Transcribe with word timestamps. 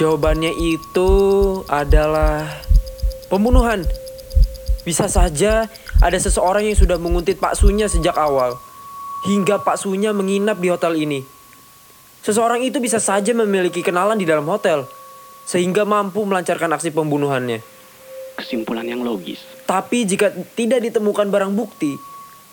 Jawabannya 0.00 0.56
itu 0.56 1.12
adalah 1.68 2.48
pembunuhan. 3.28 3.84
Bisa 4.80 5.12
saja 5.12 5.68
ada 6.00 6.16
seseorang 6.16 6.64
yang 6.64 6.72
sudah 6.72 6.96
menguntit 6.96 7.36
Pak 7.36 7.52
Sunya 7.52 7.84
sejak 7.84 8.16
awal. 8.16 8.56
Hingga 9.28 9.60
Pak 9.60 9.76
Sunya 9.76 10.16
menginap 10.16 10.56
di 10.56 10.72
hotel 10.72 10.96
ini. 10.96 11.20
Seseorang 12.24 12.64
itu 12.64 12.80
bisa 12.80 12.96
saja 12.96 13.36
memiliki 13.36 13.84
kenalan 13.84 14.16
di 14.16 14.24
dalam 14.24 14.48
hotel. 14.48 14.88
Sehingga 15.44 15.84
mampu 15.84 16.24
melancarkan 16.24 16.72
aksi 16.72 16.96
pembunuhannya. 16.96 17.60
Kesimpulan 18.40 18.88
yang 18.88 19.04
logis. 19.04 19.44
Tapi 19.68 20.08
jika 20.08 20.32
tidak 20.56 20.80
ditemukan 20.80 21.28
barang 21.28 21.52
bukti, 21.52 22.00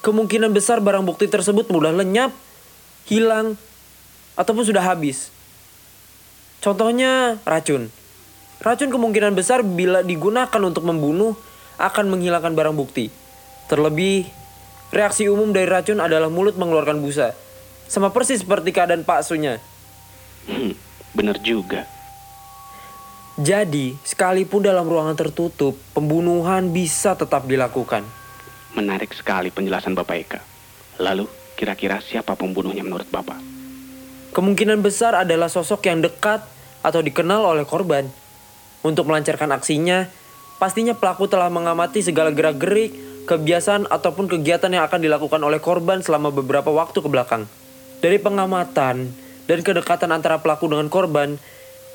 kemungkinan 0.04 0.52
besar 0.52 0.84
barang 0.84 1.08
bukti 1.08 1.32
tersebut 1.32 1.72
mudah 1.72 1.96
lenyap, 1.96 2.36
hilang, 3.08 3.56
ataupun 4.36 4.68
sudah 4.68 4.84
habis. 4.84 5.37
Contohnya 6.62 7.38
racun. 7.46 7.94
Racun 8.58 8.90
kemungkinan 8.90 9.38
besar 9.38 9.62
bila 9.62 10.02
digunakan 10.02 10.62
untuk 10.66 10.82
membunuh 10.82 11.38
akan 11.78 12.10
menghilangkan 12.10 12.58
barang 12.58 12.74
bukti. 12.74 13.14
Terlebih, 13.70 14.26
reaksi 14.90 15.30
umum 15.30 15.54
dari 15.54 15.70
racun 15.70 16.02
adalah 16.02 16.32
mulut 16.32 16.58
mengeluarkan 16.58 16.98
busa. 16.98 17.38
Sama 17.86 18.10
persis 18.10 18.42
seperti 18.42 18.74
keadaan 18.74 19.06
Pak 19.06 19.22
Sunya. 19.22 19.62
Hmm, 20.50 20.74
bener 21.14 21.38
juga. 21.40 21.86
Jadi, 23.38 23.94
sekalipun 24.02 24.66
dalam 24.66 24.90
ruangan 24.90 25.14
tertutup, 25.14 25.78
pembunuhan 25.94 26.74
bisa 26.74 27.14
tetap 27.14 27.46
dilakukan. 27.46 28.02
Menarik 28.74 29.14
sekali 29.14 29.54
penjelasan 29.54 29.94
Bapak 29.94 30.18
Eka. 30.18 30.42
Lalu, 30.98 31.30
kira-kira 31.54 32.02
siapa 32.02 32.34
pembunuhnya 32.34 32.82
menurut 32.82 33.06
Bapak? 33.14 33.57
Kemungkinan 34.38 34.86
besar 34.86 35.18
adalah 35.18 35.50
sosok 35.50 35.90
yang 35.90 36.06
dekat 36.06 36.46
atau 36.86 37.02
dikenal 37.02 37.42
oleh 37.42 37.66
korban. 37.66 38.06
Untuk 38.86 39.10
melancarkan 39.10 39.50
aksinya, 39.50 40.06
pastinya 40.62 40.94
pelaku 40.94 41.26
telah 41.26 41.50
mengamati 41.50 42.06
segala 42.06 42.30
gerak-gerik, 42.30 42.94
kebiasaan 43.26 43.90
ataupun 43.90 44.30
kegiatan 44.30 44.70
yang 44.70 44.86
akan 44.86 45.02
dilakukan 45.02 45.42
oleh 45.42 45.58
korban 45.58 46.06
selama 46.06 46.30
beberapa 46.30 46.70
waktu 46.70 47.02
ke 47.02 47.10
belakang. 47.10 47.50
Dari 47.98 48.22
pengamatan 48.22 49.10
dan 49.50 49.60
kedekatan 49.66 50.14
antara 50.14 50.38
pelaku 50.38 50.70
dengan 50.70 50.86
korban, 50.86 51.42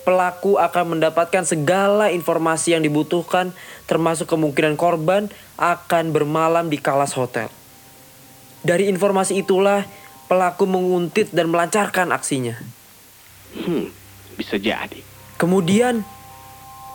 pelaku 0.02 0.58
akan 0.58 0.98
mendapatkan 0.98 1.46
segala 1.46 2.10
informasi 2.10 2.74
yang 2.74 2.82
dibutuhkan 2.82 3.54
termasuk 3.86 4.26
kemungkinan 4.26 4.74
korban 4.74 5.30
akan 5.62 6.10
bermalam 6.10 6.66
di 6.66 6.82
Kalas 6.82 7.14
Hotel. 7.14 7.46
Dari 8.66 8.90
informasi 8.90 9.38
itulah 9.46 9.86
pelaku 10.32 10.64
menguntit 10.64 11.28
dan 11.28 11.52
melancarkan 11.52 12.08
aksinya. 12.08 12.56
Hmm, 13.52 13.92
bisa 14.40 14.56
jadi. 14.56 15.04
Kemudian 15.36 16.00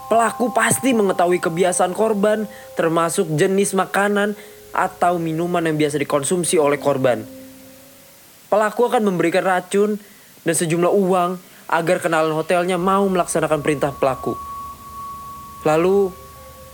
pelaku 0.09 0.49
pasti 0.49 0.89
mengetahui 0.97 1.37
kebiasaan 1.37 1.93
korban 1.93 2.49
termasuk 2.73 3.29
jenis 3.37 3.77
makanan 3.77 4.33
atau 4.73 5.21
minuman 5.21 5.61
yang 5.69 5.77
biasa 5.77 6.01
dikonsumsi 6.01 6.57
oleh 6.57 6.81
korban. 6.81 7.21
Pelaku 8.49 8.89
akan 8.89 9.05
memberikan 9.05 9.45
racun 9.45 10.01
dan 10.41 10.55
sejumlah 10.57 10.89
uang 10.89 11.37
agar 11.69 12.01
kenalan 12.01 12.33
hotelnya 12.33 12.81
mau 12.81 13.05
melaksanakan 13.05 13.61
perintah 13.61 13.93
pelaku. 13.93 14.33
Lalu, 15.61 16.09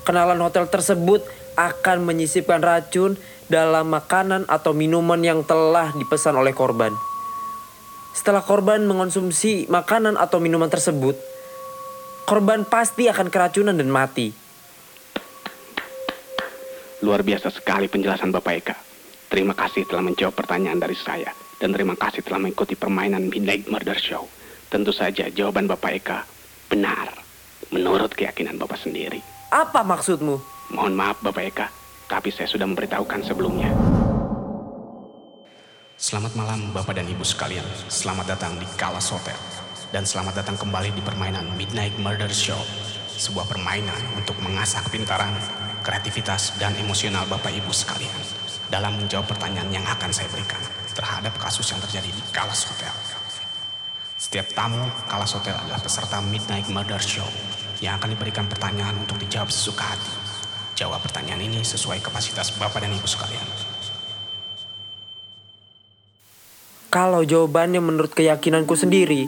kenalan 0.08 0.40
hotel 0.40 0.64
tersebut 0.72 1.28
akan 1.60 2.08
menyisipkan 2.08 2.64
racun 2.64 3.20
dalam 3.48 3.92
makanan 3.92 4.48
atau 4.48 4.72
minuman 4.72 5.20
yang 5.20 5.42
telah 5.44 5.92
dipesan 5.96 6.36
oleh 6.36 6.52
korban. 6.56 6.94
Setelah 8.14 8.46
korban 8.46 8.86
mengonsumsi 8.86 9.66
makanan 9.68 10.16
atau 10.16 10.38
minuman 10.38 10.70
tersebut, 10.70 11.18
korban 12.30 12.62
pasti 12.64 13.10
akan 13.10 13.28
keracunan 13.34 13.74
dan 13.74 13.90
mati. 13.90 14.30
Luar 17.04 17.20
biasa 17.26 17.52
sekali 17.52 17.92
penjelasan 17.92 18.32
Bapak 18.32 18.54
Eka. 18.64 18.76
Terima 19.28 19.52
kasih 19.58 19.84
telah 19.90 20.06
menjawab 20.06 20.38
pertanyaan 20.38 20.80
dari 20.80 20.96
saya. 20.96 21.34
Dan 21.60 21.76
terima 21.76 21.98
kasih 22.00 22.24
telah 22.24 22.40
mengikuti 22.44 22.76
permainan 22.76 23.28
Midnight 23.28 23.68
Murder 23.68 23.98
Show. 23.98 24.30
Tentu 24.72 24.96
saja 24.96 25.28
jawaban 25.28 25.68
Bapak 25.68 25.92
Eka 26.00 26.20
benar. 26.72 27.12
Menurut 27.74 28.14
keyakinan 28.14 28.56
Bapak 28.56 28.80
sendiri. 28.80 29.20
Apa 29.52 29.84
maksudmu? 29.84 30.40
Mohon 30.72 30.94
maaf 30.96 31.18
Bapak 31.20 31.44
Eka, 31.44 31.68
tapi 32.08 32.30
saya 32.32 32.48
sudah 32.50 32.68
memberitahukan 32.68 33.24
sebelumnya. 33.24 33.72
Selamat 35.96 36.36
malam 36.36 36.60
Bapak 36.76 37.00
dan 37.00 37.08
Ibu 37.08 37.24
sekalian. 37.24 37.64
Selamat 37.88 38.36
datang 38.36 38.60
di 38.60 38.68
Kalas 38.76 39.08
Hotel. 39.14 39.38
Dan 39.94 40.04
selamat 40.04 40.44
datang 40.44 40.58
kembali 40.60 40.92
di 40.92 41.02
permainan 41.06 41.48
Midnight 41.56 41.96
Murder 42.02 42.28
Show. 42.28 42.60
Sebuah 43.14 43.48
permainan 43.48 44.20
untuk 44.20 44.36
mengasah 44.42 44.84
kepintaran, 44.90 45.32
kreativitas, 45.86 46.58
dan 46.60 46.76
emosional 46.82 47.24
Bapak 47.30 47.54
Ibu 47.56 47.72
sekalian. 47.72 48.18
Dalam 48.68 48.98
menjawab 49.00 49.30
pertanyaan 49.30 49.70
yang 49.70 49.86
akan 49.86 50.10
saya 50.10 50.28
berikan 50.34 50.60
terhadap 50.98 51.38
kasus 51.40 51.72
yang 51.72 51.80
terjadi 51.88 52.10
di 52.10 52.24
Kalas 52.34 52.68
Hotel. 52.68 52.92
Setiap 54.18 54.50
tamu 54.58 54.82
Kalas 55.08 55.32
Hotel 55.38 55.54
adalah 55.54 55.80
peserta 55.80 56.20
Midnight 56.26 56.68
Murder 56.74 57.00
Show 57.00 57.28
yang 57.80 58.02
akan 58.02 58.18
diberikan 58.18 58.50
pertanyaan 58.50 58.98
untuk 58.98 59.22
dijawab 59.22 59.54
sesuka 59.54 59.94
hati. 59.94 60.23
Jawab 60.74 61.06
pertanyaan 61.06 61.38
ini 61.38 61.62
sesuai 61.62 62.02
kapasitas 62.02 62.50
Bapak 62.58 62.82
dan 62.82 62.90
Ibu 62.98 63.06
sekalian. 63.06 63.46
Kalau 66.90 67.22
jawabannya 67.22 67.82
menurut 67.82 68.14
keyakinanku 68.14 68.74
sendiri, 68.74 69.26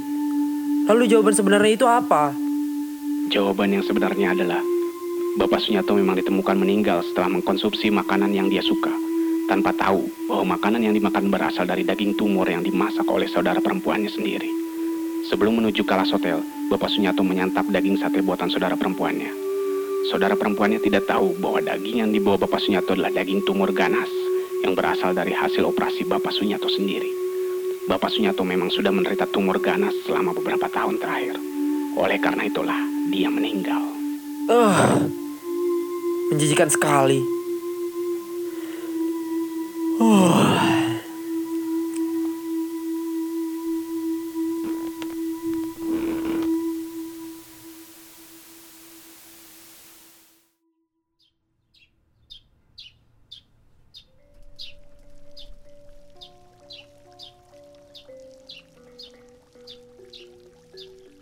lalu 0.89 1.05
jawaban 1.05 1.37
sebenarnya 1.37 1.71
itu 1.77 1.85
apa? 1.85 2.33
Jawaban 3.29 3.77
yang 3.77 3.85
sebenarnya 3.85 4.37
adalah 4.37 4.61
Bapak 5.37 5.61
Sunyato 5.61 5.93
memang 5.93 6.17
ditemukan 6.17 6.57
meninggal 6.57 7.01
setelah 7.05 7.37
mengkonsumsi 7.37 7.93
makanan 7.93 8.33
yang 8.33 8.49
dia 8.49 8.61
suka 8.61 8.93
tanpa 9.45 9.69
tahu 9.77 10.05
bahwa 10.25 10.57
makanan 10.57 10.81
yang 10.81 10.93
dimakan 10.97 11.29
berasal 11.29 11.69
dari 11.69 11.85
daging 11.85 12.17
tumor 12.17 12.49
yang 12.49 12.65
dimasak 12.65 13.05
oleh 13.05 13.29
saudara 13.29 13.61
perempuannya 13.61 14.09
sendiri. 14.09 14.49
Sebelum 15.29 15.61
menuju 15.61 15.85
Kalas 15.85 16.09
Hotel, 16.09 16.41
Bapak 16.73 16.89
Sunyato 16.89 17.21
menyantap 17.21 17.69
daging 17.69 18.01
sate 18.01 18.21
buatan 18.25 18.49
saudara 18.49 18.73
perempuannya. 18.77 19.44
Saudara 20.05 20.37
perempuannya 20.37 20.77
tidak 20.77 21.09
tahu 21.09 21.33
bahwa 21.41 21.65
daging 21.65 22.05
yang 22.05 22.11
dibawa 22.13 22.37
Bapak 22.37 22.61
Sunyato 22.61 22.93
adalah 22.93 23.09
daging 23.09 23.41
tumor 23.41 23.73
ganas 23.73 24.09
yang 24.61 24.77
berasal 24.77 25.17
dari 25.17 25.33
hasil 25.33 25.65
operasi 25.65 26.05
Bapak 26.05 26.29
Sunyato 26.29 26.69
sendiri. 26.69 27.09
Bapak 27.89 28.13
Sunyato 28.13 28.45
memang 28.45 28.69
sudah 28.69 28.93
menderita 28.93 29.25
tumor 29.29 29.57
ganas 29.57 29.93
selama 30.05 30.33
beberapa 30.33 30.69
tahun 30.69 31.01
terakhir. 31.01 31.37
Oleh 31.97 32.17
karena 32.21 32.45
itulah, 32.45 32.77
dia 33.09 33.29
meninggal. 33.29 33.81
Uh, 34.45 35.09
menjijikan 36.33 36.69
sekali. 36.69 37.34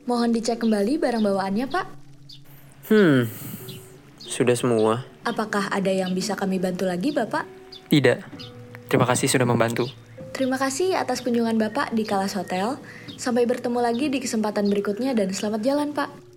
Mohon 0.04 0.36
dicek 0.36 0.60
kembali 0.60 1.00
barang 1.00 1.24
bawaannya, 1.24 1.66
Pak. 1.72 1.86
Hmm, 2.92 3.32
sudah 4.20 4.52
semua. 4.52 5.08
Apakah 5.24 5.72
ada 5.72 5.88
yang 5.88 6.12
bisa 6.12 6.36
kami 6.36 6.60
bantu 6.60 6.84
lagi, 6.84 7.16
Bapak? 7.16 7.48
Tidak. 7.88 8.20
Terima 8.92 9.08
kasih 9.08 9.32
sudah 9.32 9.48
membantu. 9.48 9.88
Terima 10.36 10.60
kasih 10.60 11.00
atas 11.00 11.24
kunjungan 11.24 11.56
Bapak 11.56 11.96
di 11.96 12.04
Kalas 12.04 12.36
Hotel. 12.36 12.76
Sampai 13.16 13.48
bertemu 13.48 13.80
lagi 13.80 14.12
di 14.12 14.20
kesempatan 14.20 14.68
berikutnya 14.68 15.16
dan 15.16 15.32
selamat 15.32 15.62
jalan, 15.64 15.90
Pak. 15.96 16.33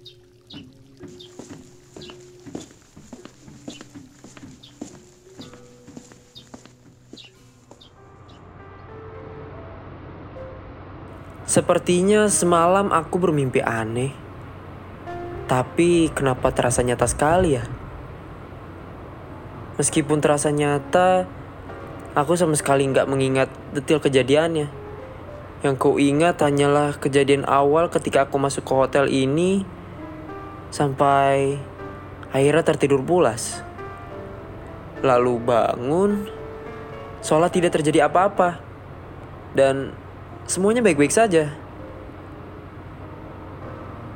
Sepertinya 11.47 12.27
semalam 12.27 12.91
aku 12.91 13.23
bermimpi 13.23 13.63
aneh. 13.63 14.11
Tapi 15.47 16.11
kenapa 16.11 16.51
terasa 16.51 16.83
nyata 16.83 17.07
sekali 17.07 17.55
ya? 17.55 17.63
Meskipun 19.79 20.19
terasa 20.19 20.51
nyata, 20.51 21.31
aku 22.19 22.35
sama 22.35 22.59
sekali 22.59 22.83
nggak 22.91 23.07
mengingat 23.07 23.47
detail 23.71 24.03
kejadiannya. 24.03 24.67
Yang 25.63 25.75
ku 25.79 26.03
ingat 26.03 26.43
hanyalah 26.43 26.99
kejadian 26.99 27.47
awal 27.47 27.95
ketika 27.95 28.27
aku 28.27 28.43
masuk 28.43 28.67
ke 28.67 28.75
hotel 28.75 29.07
ini 29.07 29.63
sampai 30.75 31.63
akhirnya 32.35 32.67
tertidur 32.67 33.07
pulas. 33.07 33.63
Lalu 34.99 35.39
bangun, 35.47 36.27
seolah 37.23 37.55
tidak 37.55 37.79
terjadi 37.79 38.11
apa-apa. 38.11 38.59
Dan 39.55 39.95
semuanya 40.47 40.81
baik-baik 40.83 41.11
saja. 41.11 41.51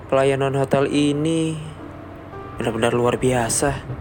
Pelayanan 0.06 0.54
hotel 0.58 0.86
ini 0.90 1.58
benar-benar 2.58 2.94
luar 2.94 3.18
biasa. 3.18 3.99